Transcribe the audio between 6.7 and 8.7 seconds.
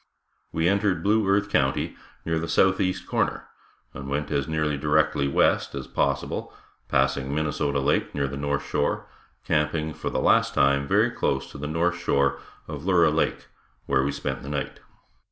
passing Minnesota lake near the north